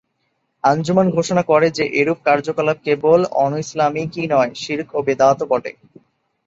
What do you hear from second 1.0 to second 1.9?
ঘোষণা করে যে,